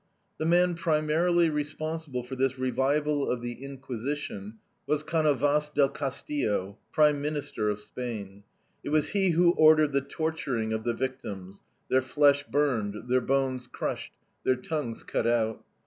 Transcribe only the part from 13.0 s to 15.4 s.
their bones crushed, their tongues cut